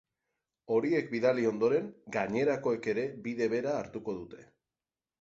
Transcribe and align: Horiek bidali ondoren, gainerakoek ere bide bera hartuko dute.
Horiek 0.75 1.11
bidali 1.11 1.43
ondoren, 1.51 1.93
gainerakoek 2.17 2.91
ere 2.97 3.07
bide 3.29 3.53
bera 3.57 3.79
hartuko 3.85 4.21
dute. 4.23 4.47